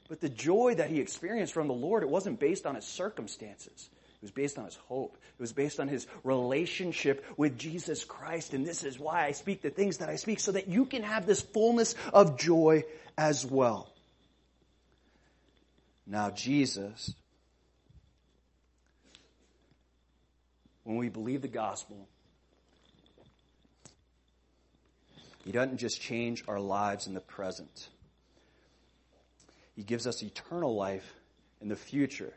[0.08, 3.88] But the joy that he experienced from the Lord, it wasn't based on his circumstances.
[4.20, 5.16] It was based on his hope.
[5.38, 8.52] It was based on his relationship with Jesus Christ.
[8.52, 11.02] And this is why I speak the things that I speak so that you can
[11.02, 12.84] have this fullness of joy
[13.16, 13.90] as well.
[16.06, 17.14] Now Jesus,
[20.84, 22.06] when we believe the gospel,
[25.46, 27.88] he doesn't just change our lives in the present.
[29.76, 31.14] He gives us eternal life
[31.62, 32.34] in the future.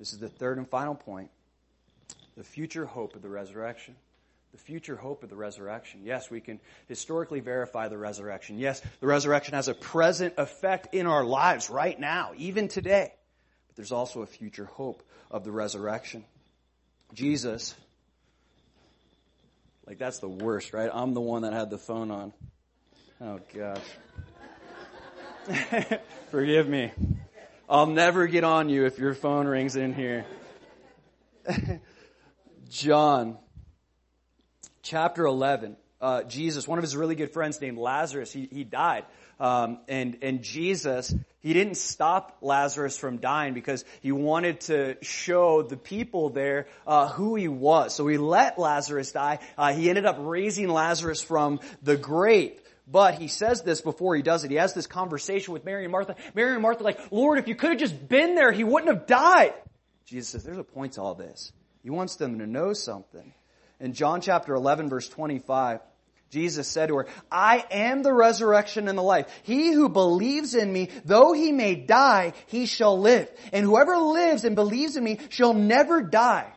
[0.00, 1.30] This is the third and final point.
[2.36, 3.94] The future hope of the resurrection.
[4.52, 6.00] The future hope of the resurrection.
[6.02, 6.58] Yes, we can
[6.88, 8.58] historically verify the resurrection.
[8.58, 13.12] Yes, the resurrection has a present effect in our lives right now, even today.
[13.68, 16.24] But there's also a future hope of the resurrection.
[17.12, 17.74] Jesus,
[19.86, 20.90] like that's the worst, right?
[20.92, 22.32] I'm the one that had the phone on.
[23.20, 23.82] Oh gosh.
[26.30, 26.90] Forgive me.
[27.70, 30.26] I'll never get on you if your phone rings in here.
[32.68, 33.38] John,
[34.82, 35.76] chapter 11.
[36.00, 39.04] Uh, Jesus, one of his really good friends named Lazarus, he, he died.
[39.38, 45.62] Um, and, and Jesus, he didn't stop Lazarus from dying because he wanted to show
[45.62, 47.94] the people there uh, who he was.
[47.94, 49.38] So he let Lazarus die.
[49.56, 52.60] Uh, he ended up raising Lazarus from the grave.
[52.90, 54.50] But he says this before he does it.
[54.50, 56.16] He has this conversation with Mary and Martha.
[56.34, 59.06] Mary and Martha like, Lord, if you could have just been there, he wouldn't have
[59.06, 59.54] died.
[60.06, 61.52] Jesus says, there's a point to all this.
[61.82, 63.32] He wants them to know something.
[63.78, 65.80] In John chapter 11 verse 25,
[66.30, 69.26] Jesus said to her, I am the resurrection and the life.
[69.44, 73.30] He who believes in me, though he may die, he shall live.
[73.52, 76.52] And whoever lives and believes in me shall never die.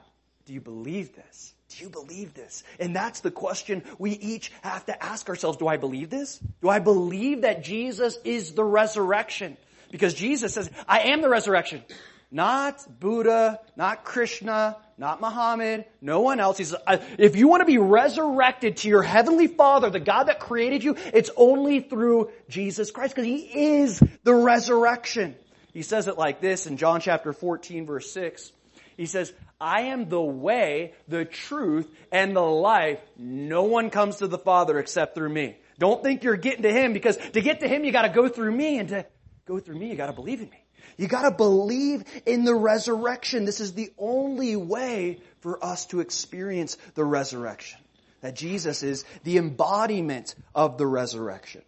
[0.45, 1.52] Do you believe this?
[1.75, 2.63] Do you believe this?
[2.79, 5.57] And that's the question we each have to ask ourselves.
[5.57, 6.39] Do I believe this?
[6.61, 9.57] Do I believe that Jesus is the resurrection?
[9.91, 11.83] Because Jesus says, I am the resurrection.
[12.31, 16.57] Not Buddha, not Krishna, not Muhammad, no one else.
[16.57, 16.79] He says,
[17.19, 20.95] if you want to be resurrected to your heavenly Father, the God that created you,
[21.13, 25.35] it's only through Jesus Christ because He is the resurrection.
[25.73, 28.51] He says it like this in John chapter 14 verse 6.
[28.97, 29.31] He says,
[29.63, 32.99] I am the way, the truth, and the life.
[33.17, 35.55] No one comes to the Father except through me.
[35.79, 38.51] Don't think you're getting to Him because to get to Him you gotta go through
[38.51, 39.05] me and to
[39.45, 40.61] go through me you gotta believe in me.
[40.97, 43.45] You gotta believe in the resurrection.
[43.45, 47.79] This is the only way for us to experience the resurrection.
[48.19, 51.61] That Jesus is the embodiment of the resurrection.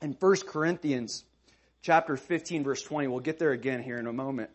[0.00, 1.22] In 1 Corinthians
[1.82, 4.50] chapter 15 verse 20, we'll get there again here in a moment.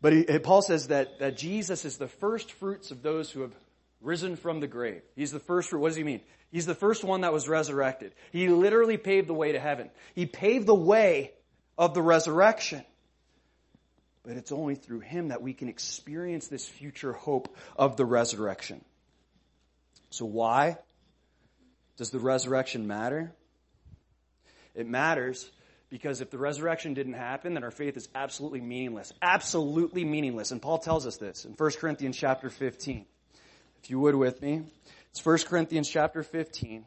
[0.00, 3.42] But he, eh, Paul says that, that Jesus is the first fruits of those who
[3.42, 3.52] have
[4.00, 5.02] risen from the grave.
[5.14, 5.80] He's the first fruit.
[5.80, 6.20] What does he mean?
[6.50, 8.12] He's the first one that was resurrected.
[8.32, 9.90] He literally paved the way to heaven.
[10.14, 11.32] He paved the way
[11.78, 12.84] of the resurrection.
[14.24, 18.84] But it's only through him that we can experience this future hope of the resurrection.
[20.10, 20.78] So why
[21.96, 23.32] does the resurrection matter?
[24.74, 25.50] It matters
[25.90, 29.12] because if the resurrection didn't happen, then our faith is absolutely meaningless.
[29.20, 30.52] Absolutely meaningless.
[30.52, 33.04] And Paul tells us this in 1 Corinthians chapter 15.
[33.82, 34.62] If you would with me.
[35.10, 36.84] It's 1 Corinthians chapter 15.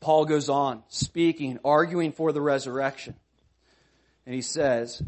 [0.00, 3.14] Paul goes on speaking, arguing for the resurrection.
[4.26, 5.00] And he says,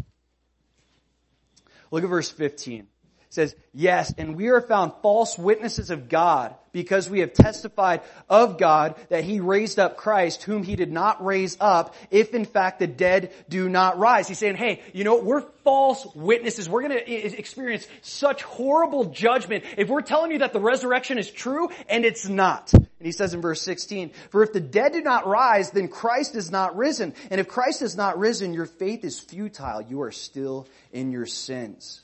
[1.90, 2.87] look at verse 15
[3.31, 8.59] says, yes, and we are found false witnesses of God because we have testified of
[8.59, 12.81] God that he raised up Christ whom he did not raise up if in fact
[12.81, 14.27] the dead do not rise.
[14.27, 16.69] He's saying, hey, you know, we're false witnesses.
[16.69, 21.31] We're going to experience such horrible judgment if we're telling you that the resurrection is
[21.31, 22.73] true and it's not.
[22.73, 26.35] And he says in verse 16, for if the dead do not rise, then Christ
[26.35, 27.14] is not risen.
[27.31, 29.83] And if Christ is not risen, your faith is futile.
[29.83, 32.03] You are still in your sins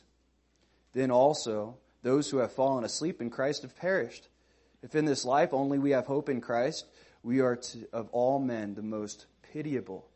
[0.97, 4.29] then also those who have fallen asleep in Christ have perished.
[4.83, 6.87] If in this life only we have hope in Christ,
[7.23, 10.09] we are to, of all men the most pitiable.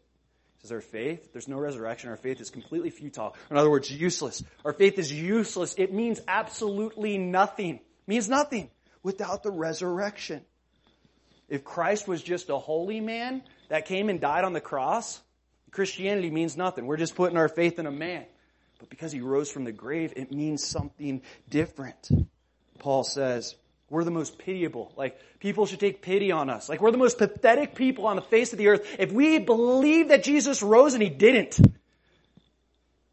[0.62, 3.36] Says our faith, there's no resurrection, our faith is completely futile.
[3.50, 4.42] In other words, useless.
[4.64, 5.74] Our faith is useless.
[5.76, 7.74] It means absolutely nothing.
[7.76, 8.70] It means nothing
[9.02, 10.42] without the resurrection.
[11.48, 15.20] If Christ was just a holy man that came and died on the cross,
[15.72, 16.86] Christianity means nothing.
[16.86, 18.24] We're just putting our faith in a man.
[18.80, 22.08] But because he rose from the grave, it means something different.
[22.78, 23.54] Paul says,
[23.90, 24.92] we're the most pitiable.
[24.96, 26.68] Like, people should take pity on us.
[26.68, 28.86] Like, we're the most pathetic people on the face of the earth.
[28.98, 31.60] If we believe that Jesus rose and he didn't,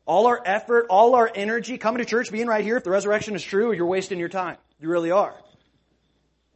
[0.05, 3.35] all our effort, all our energy, coming to church, being right here, if the resurrection
[3.35, 4.55] is true, you're wasting your time.
[4.79, 5.35] You really are.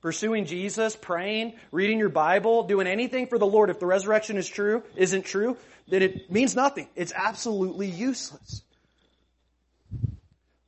[0.01, 4.47] Pursuing Jesus, praying, reading your Bible, doing anything for the Lord, if the resurrection is
[4.47, 5.57] true, isn't true,
[5.89, 6.87] then it means nothing.
[6.95, 8.63] It's absolutely useless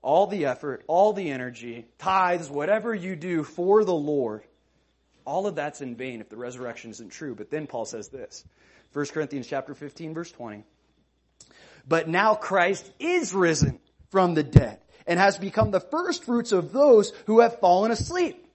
[0.04, 4.44] all the effort, all the energy, tithes, whatever you do for the Lord,
[5.26, 7.34] all of that's in vain if the resurrection isn't true.
[7.34, 8.46] But then Paul says this.
[8.92, 10.66] 1 Corinthians chapter 15 verse 20.
[11.88, 13.80] But now Christ is risen
[14.12, 18.46] from the dead and has become the first fruits of those who have fallen asleep.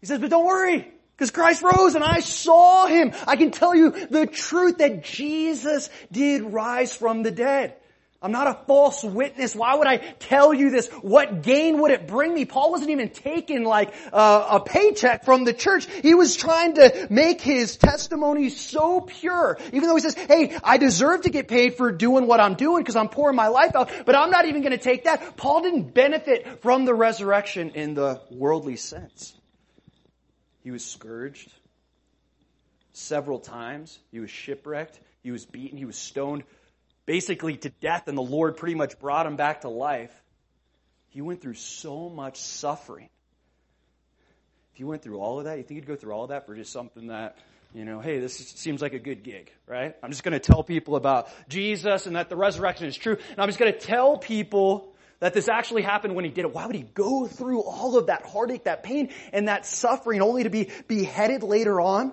[0.00, 0.92] He says, but don't worry.
[1.16, 3.12] Because Christ rose and I saw him.
[3.26, 7.74] I can tell you the truth that Jesus did rise from the dead.
[8.20, 9.54] I'm not a false witness.
[9.54, 10.88] Why would I tell you this?
[11.02, 12.46] What gain would it bring me?
[12.46, 15.86] Paul wasn't even taking like uh, a paycheck from the church.
[16.02, 19.56] He was trying to make his testimony so pure.
[19.72, 22.82] Even though he says, hey, I deserve to get paid for doing what I'm doing
[22.82, 25.36] because I'm pouring my life out, but I'm not even going to take that.
[25.36, 29.32] Paul didn't benefit from the resurrection in the worldly sense.
[30.64, 31.52] He was scourged
[32.92, 33.96] several times.
[34.10, 34.98] He was shipwrecked.
[35.22, 35.78] He was beaten.
[35.78, 36.42] He was stoned
[37.08, 40.12] basically to death and the Lord pretty much brought him back to life.
[41.08, 43.08] He went through so much suffering.
[44.74, 46.44] If you went through all of that, you think you'd go through all of that
[46.44, 47.38] for just something that,
[47.72, 49.96] you know, hey, this seems like a good gig, right?
[50.02, 53.16] I'm just going to tell people about Jesus and that the resurrection is true.
[53.30, 56.54] And I'm just going to tell people that this actually happened when he did it.
[56.54, 60.42] Why would he go through all of that heartache, that pain, and that suffering only
[60.42, 62.12] to be beheaded later on?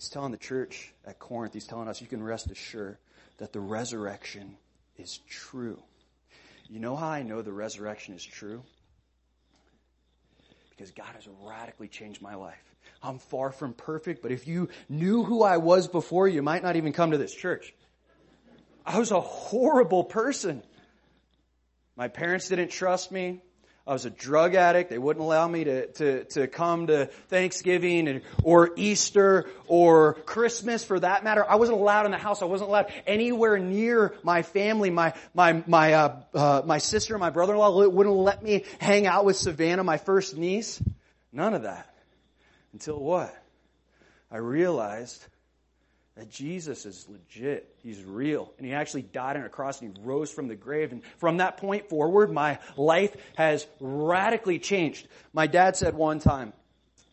[0.00, 2.96] He's telling the church at Corinth, he's telling us you can rest assured
[3.36, 4.56] that the resurrection
[4.96, 5.78] is true.
[6.70, 8.62] You know how I know the resurrection is true?
[10.70, 12.64] Because God has radically changed my life.
[13.02, 16.76] I'm far from perfect, but if you knew who I was before, you might not
[16.76, 17.74] even come to this church.
[18.86, 20.62] I was a horrible person.
[21.94, 23.42] My parents didn't trust me.
[23.86, 24.90] I was a drug addict.
[24.90, 30.84] They wouldn't allow me to, to, to come to Thanksgiving and, or Easter or Christmas
[30.84, 31.44] for that matter.
[31.48, 32.42] I wasn't allowed in the house.
[32.42, 34.90] I wasn't allowed anywhere near my family.
[34.90, 39.36] My, my, my, uh, uh, my sister my brother-in-law wouldn't let me hang out with
[39.36, 40.80] Savannah, my first niece.
[41.32, 41.92] None of that.
[42.72, 43.34] Until what?
[44.30, 45.24] I realized
[46.20, 47.74] that Jesus is legit.
[47.82, 48.52] He's real.
[48.58, 50.92] And he actually died on a cross and he rose from the grave.
[50.92, 55.08] And from that point forward, my life has radically changed.
[55.32, 56.52] My dad said one time,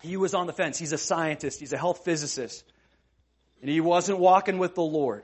[0.02, 0.78] he was on the fence.
[0.78, 1.58] He's a scientist.
[1.58, 2.66] He's a health physicist.
[3.62, 5.24] And he wasn't walking with the Lord.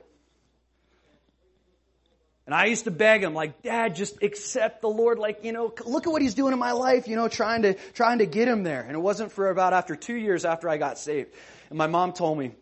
[2.46, 5.18] And I used to beg him, like, Dad, just accept the Lord.
[5.18, 7.74] Like, you know, look at what he's doing in my life, you know, trying to,
[7.92, 8.80] trying to get him there.
[8.80, 11.34] And it wasn't for about after two years after I got saved.
[11.68, 12.52] And my mom told me,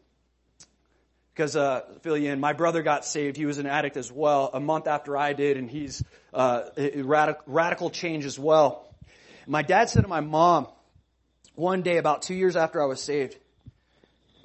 [1.35, 3.37] because, uh, fill you in, my brother got saved.
[3.37, 6.03] He was an addict as well, a month after I did, and he's,
[6.35, 6.65] uh,
[6.97, 8.87] radical, radical change as well.
[9.47, 10.69] My dad said to my mom,
[11.55, 13.37] one day about two years after I was saved,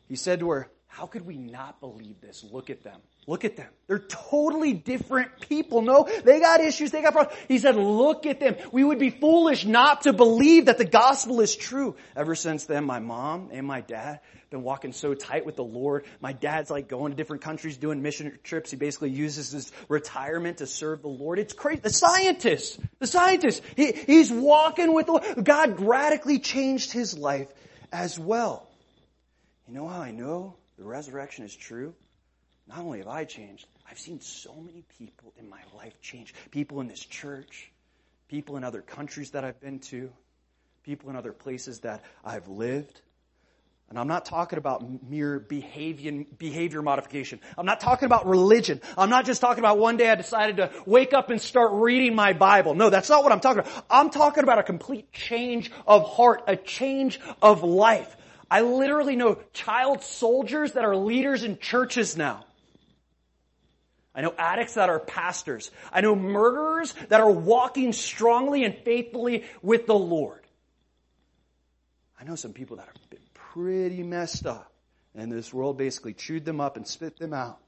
[0.08, 2.44] he said to her, how could we not believe this?
[2.52, 3.00] Look at them.
[3.30, 3.68] Look at them.
[3.88, 5.82] They're totally different people.
[5.82, 6.92] No, they got issues.
[6.92, 7.38] They got problems.
[7.50, 8.56] He said, look at them.
[8.72, 11.98] We would be foolish not to believe that the gospel is true.
[12.16, 15.64] Ever since then, my mom and my dad have been walking so tight with the
[15.64, 16.06] Lord.
[16.22, 18.72] My dad's like going to different countries doing mission trips.
[18.72, 21.38] He basically uses his retirement to serve the Lord.
[21.38, 21.82] It's crazy.
[21.82, 25.44] The scientist, the scientist, he, he's walking with the Lord.
[25.44, 27.50] God radically changed his life
[27.92, 28.70] as well.
[29.68, 30.56] You know how I know?
[30.78, 31.94] the resurrection is true,
[32.68, 36.34] not only have I changed, I've seen so many people in my life change.
[36.52, 37.72] People in this church,
[38.28, 40.12] people in other countries that I've been to,
[40.84, 43.02] people in other places that I've lived.
[43.90, 47.40] And I'm not talking about mere behavior, behavior modification.
[47.58, 48.82] I'm not talking about religion.
[48.98, 52.14] I'm not just talking about one day I decided to wake up and start reading
[52.14, 52.76] my Bible.
[52.76, 53.86] No, that's not what I'm talking about.
[53.90, 58.14] I'm talking about a complete change of heart, a change of life.
[58.52, 62.44] I literally know child soldiers that are leaders in churches now.
[64.18, 65.70] I know addicts that are pastors.
[65.94, 70.42] I know murderers that are walking strongly and faithfully with the Lord.
[72.20, 74.74] I know some people that have been pretty messed up.
[75.14, 77.60] And this world basically chewed them up and spit them out.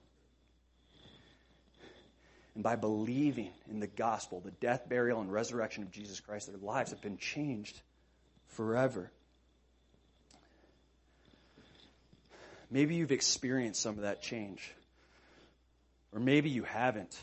[2.55, 6.57] And by believing in the gospel, the death, burial, and resurrection of Jesus Christ, their
[6.57, 7.79] lives have been changed
[8.47, 9.11] forever.
[12.71, 14.73] Maybe you've experienced some of that change.
[16.13, 17.17] Or maybe you haven't.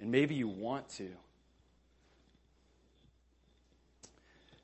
[0.00, 1.08] And maybe you want to.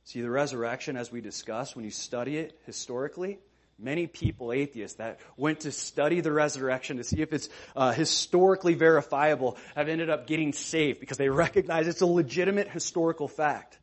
[0.04, 3.38] See, the resurrection, as we discussed, when you study it historically,
[3.78, 8.74] many people, atheists, that went to study the resurrection to see if it's uh, historically
[8.74, 13.78] verifiable, have ended up getting saved because they recognize it's a legitimate historical fact.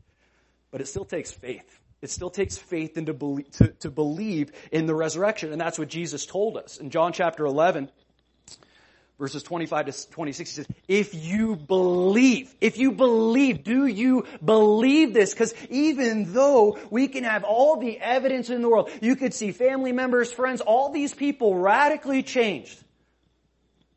[0.71, 1.79] But it still takes faith.
[2.01, 5.51] It still takes faith believe, to, to believe in the resurrection.
[5.51, 6.77] And that's what Jesus told us.
[6.77, 7.89] In John chapter 11,
[9.18, 15.13] verses 25 to 26, he says, if you believe, if you believe, do you believe
[15.13, 15.34] this?
[15.34, 19.51] Because even though we can have all the evidence in the world, you could see
[19.51, 22.84] family members, friends, all these people radically changed.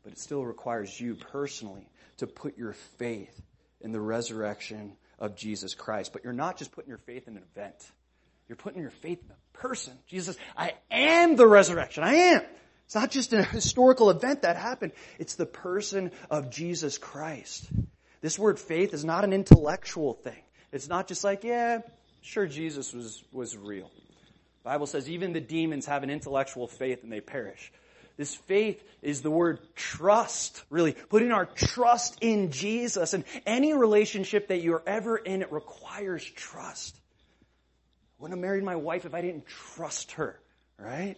[0.03, 3.41] But it still requires you personally to put your faith
[3.81, 6.13] in the resurrection of Jesus Christ.
[6.13, 7.75] But you're not just putting your faith in an event.
[8.47, 9.93] You're putting your faith in the person.
[10.07, 12.03] Jesus, I am the resurrection.
[12.03, 12.41] I am.
[12.89, 14.93] It's not just a historical event that happened.
[15.19, 17.69] It's the person of Jesus Christ.
[18.21, 20.41] This word faith is not an intellectual thing.
[20.71, 21.81] It's not just like, yeah,
[22.21, 23.91] sure Jesus was, was real.
[24.63, 27.71] The Bible says even the demons have an intellectual faith and they perish.
[28.17, 30.93] This faith is the word trust, really.
[30.93, 33.13] Putting our trust in Jesus.
[33.13, 36.99] And any relationship that you're ever in, it requires trust
[38.19, 40.37] I wouldn't have married my wife if I didn't trust her,
[40.77, 41.15] right?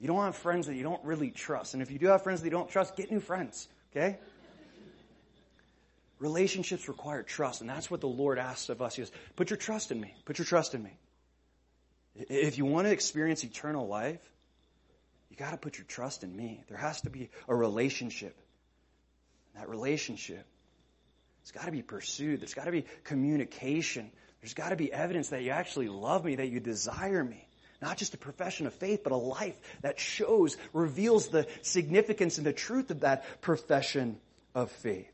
[0.00, 1.74] You don't want friends that you don't really trust.
[1.74, 4.18] And if you do have friends that you don't trust, get new friends, okay?
[6.18, 8.94] Relationships require trust, and that's what the Lord asks of us.
[8.94, 10.14] He says, put your trust in me.
[10.24, 10.92] Put your trust in me.
[12.16, 14.20] If you want to experience eternal life,
[15.30, 16.64] you gotta put your trust in me.
[16.68, 18.36] There has to be a relationship.
[19.54, 20.46] That relationship,
[21.42, 22.40] it's gotta be pursued.
[22.40, 24.10] There's gotta be communication.
[24.40, 27.46] There's got to be evidence that you actually love me, that you desire me.
[27.80, 32.46] Not just a profession of faith, but a life that shows, reveals the significance and
[32.46, 34.18] the truth of that profession
[34.54, 35.10] of faith.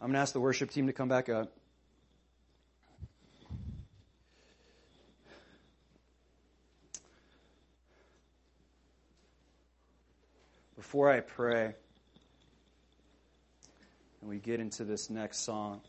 [0.00, 1.52] I'm going to ask the worship team to come back up.
[10.76, 11.74] Before I pray,
[14.20, 15.80] and we get into this next song.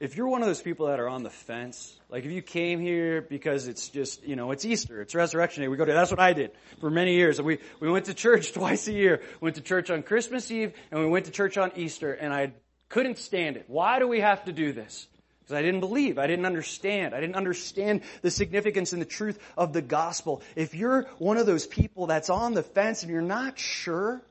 [0.00, 2.80] If you're one of those people that are on the fence, like if you came
[2.80, 6.10] here because it's just, you know, it's Easter, it's Resurrection Day, we go to, that's
[6.10, 7.40] what I did for many years.
[7.42, 9.22] We, we went to church twice a year.
[9.40, 12.32] We went to church on Christmas Eve and we went to church on Easter and
[12.32, 12.52] I
[12.88, 13.64] couldn't stand it.
[13.66, 15.08] Why do we have to do this?
[15.40, 16.18] Because I didn't believe.
[16.18, 17.12] I didn't understand.
[17.12, 20.42] I didn't understand the significance and the truth of the gospel.
[20.54, 24.22] If you're one of those people that's on the fence and you're not sure,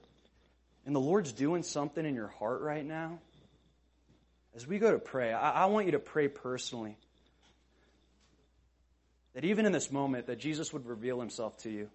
[0.86, 3.20] and the Lord's doing something in your heart right now,
[4.58, 6.98] as we go to pray, I, I want you to pray personally.
[9.36, 11.90] That even in this moment, that Jesus would reveal himself to you,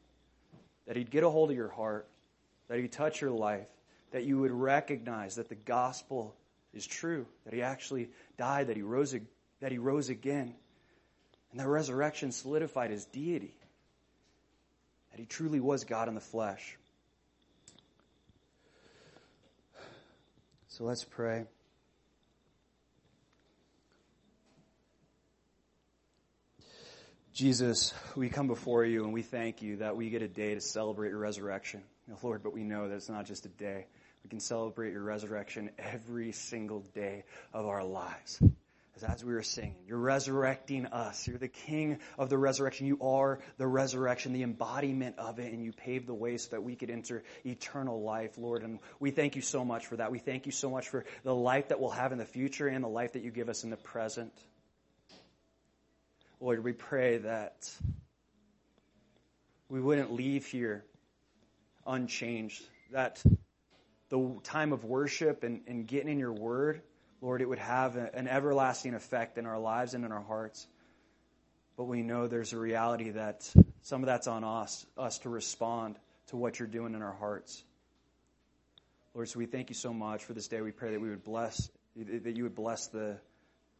[0.87, 2.07] that he'd get a hold of your heart,
[2.69, 3.67] that he'd touch your life,
[4.13, 6.37] that you would recognize that the gospel
[6.73, 9.13] is true, that he actually died, that he rose,
[9.61, 10.55] that he rose again,
[11.51, 13.57] and that resurrection solidified his deity,
[15.11, 16.79] that he truly was God in the flesh.
[20.69, 21.45] So let's pray.
[27.33, 30.61] Jesus, we come before you and we thank you that we get a day to
[30.61, 31.83] celebrate your resurrection.
[32.23, 33.87] Lord, but we know that it's not just a day.
[34.23, 37.25] We can celebrate your resurrection every single day
[37.55, 38.39] of our lives.
[39.09, 41.27] As, we were singing, you're resurrecting us.
[41.27, 42.87] You're the king of the resurrection.
[42.87, 46.63] You are the resurrection, the embodiment of it, and you paved the way so that
[46.63, 48.63] we could enter eternal life, Lord.
[48.63, 50.13] And we thank you so much for that.
[50.13, 52.85] We thank you so much for the life that we'll have in the future and
[52.85, 54.33] the life that you give us in the present.
[56.43, 57.71] Lord, we pray that
[59.71, 60.85] we wouldn't leave here
[61.87, 63.23] unchanged, that
[64.11, 66.83] the time of worship and, and getting in your word
[67.23, 70.67] Lord, it would have an everlasting effect in our lives and in our hearts.
[71.77, 73.49] But we know there's a reality that
[73.83, 77.63] some of that's on us, us to respond to what you're doing in our hearts.
[79.15, 80.61] Lord, so we thank you so much for this day.
[80.61, 83.19] We pray that we would bless, that you would bless the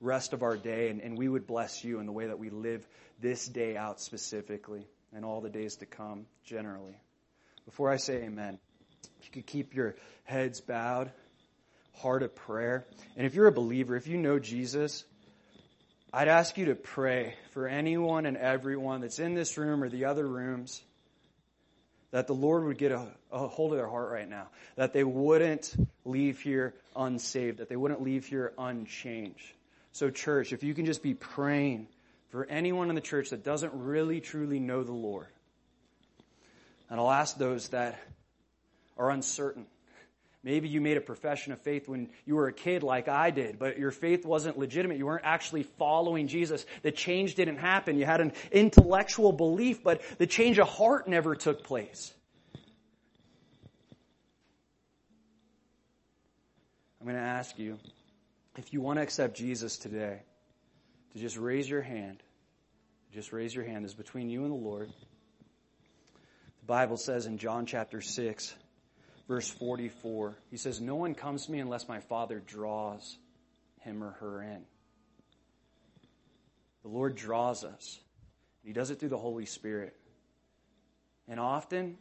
[0.03, 2.51] rest of our day and, and we would bless you in the way that we
[2.51, 2.87] live
[3.21, 7.01] this day out specifically and all the days to come generally.
[7.65, 8.59] Before I say amen,
[9.21, 9.95] if you could keep your
[10.25, 11.13] heads bowed
[11.95, 12.87] heart of prayer.
[13.17, 15.05] And if you're a believer, if you know Jesus,
[16.13, 20.07] I'd ask you to pray for anyone and everyone that's in this room or the
[20.07, 20.83] other rooms
[22.11, 25.05] that the Lord would get a, a, hold of their heart right now, that they
[25.05, 25.75] wouldn't
[26.05, 29.55] leave here unsaved, that they wouldn't leave here unchanged.
[29.93, 31.89] So, church, if you can just be praying
[32.31, 35.29] for anyone in the church that doesn't really truly know the Lord,
[36.91, 37.99] and I'll ask those that
[38.97, 39.67] are uncertain
[40.45, 43.61] Maybe you made a profession of faith when you were a kid like I did,
[43.61, 44.99] but your faith wasn't legitimate.
[44.99, 46.67] You weren't actually following Jesus.
[46.83, 47.97] The change didn't happen.
[47.97, 52.13] You had an intellectual belief, but the change of heart never took place.
[57.01, 57.79] I'm going to ask you,
[58.57, 60.21] if you want to accept Jesus today,
[61.13, 62.23] to just raise your hand.
[63.13, 63.85] Just raise your hand.
[63.85, 64.89] This is between you and the Lord.
[66.61, 68.55] The Bible says in John chapter 6,
[69.29, 70.37] verse 44.
[70.51, 73.19] He says, No one comes to me unless my Father draws
[73.81, 74.63] him or her in.
[76.83, 78.01] The Lord draws us.
[78.65, 79.95] He does it through the Holy Spirit.
[81.29, 81.99] And often,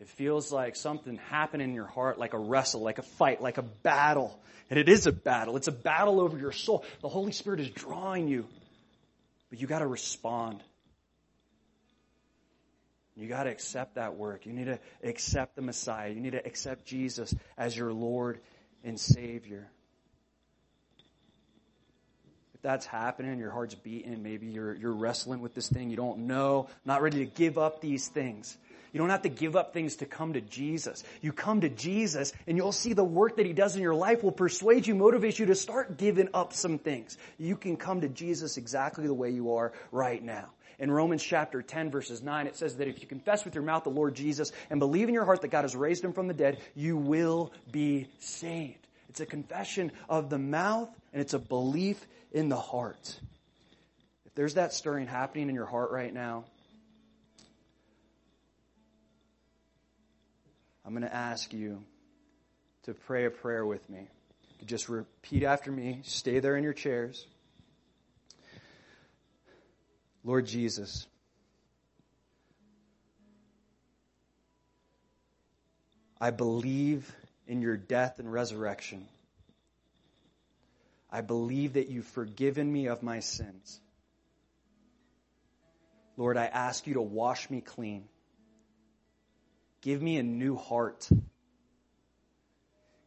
[0.00, 3.58] it feels like something happened in your heart, like a wrestle, like a fight, like
[3.58, 4.38] a battle.
[4.70, 5.56] And it is a battle.
[5.56, 6.84] It's a battle over your soul.
[7.00, 8.46] The Holy Spirit is drawing you.
[9.50, 10.62] But you gotta respond.
[13.16, 14.44] You got to accept that work.
[14.44, 16.10] You need to accept the Messiah.
[16.10, 18.40] You need to accept Jesus as your Lord
[18.82, 19.68] and Savior.
[22.54, 26.26] If that's happening, your heart's beating, maybe you're, you're wrestling with this thing, you don't
[26.26, 28.56] know, not ready to give up these things.
[28.94, 31.02] You don't have to give up things to come to Jesus.
[31.20, 34.22] You come to Jesus and you'll see the work that He does in your life
[34.22, 37.18] will persuade you, motivate you to start giving up some things.
[37.36, 40.50] You can come to Jesus exactly the way you are right now.
[40.78, 43.82] In Romans chapter 10 verses 9, it says that if you confess with your mouth
[43.82, 46.34] the Lord Jesus and believe in your heart that God has raised him from the
[46.34, 48.86] dead, you will be saved.
[49.08, 53.18] It's a confession of the mouth and it's a belief in the heart.
[54.24, 56.44] If there's that stirring happening in your heart right now,
[60.84, 61.82] I'm going to ask you
[62.84, 64.08] to pray a prayer with me.
[64.66, 66.00] Just repeat after me.
[66.04, 67.26] Stay there in your chairs.
[70.22, 71.06] Lord Jesus,
[76.20, 77.14] I believe
[77.46, 79.06] in your death and resurrection.
[81.10, 83.80] I believe that you've forgiven me of my sins.
[86.16, 88.08] Lord, I ask you to wash me clean.
[89.84, 91.06] Give me a new heart.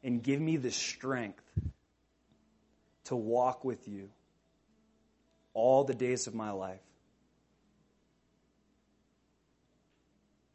[0.03, 1.43] And give me the strength
[3.05, 4.09] to walk with you
[5.55, 6.79] all the days of my life.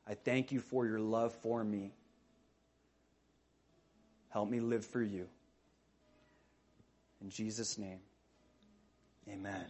[0.07, 1.91] I thank you for your love for me.
[4.29, 5.27] Help me live for you.
[7.21, 7.99] In Jesus' name,
[9.29, 9.65] amen.